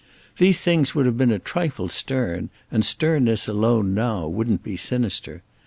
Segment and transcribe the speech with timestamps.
[0.39, 5.43] These things would have been a trifle stern, and sternness alone now wouldn't be sinister.